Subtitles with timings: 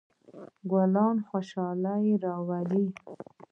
[0.69, 2.85] ګلان خوشحالي راولي.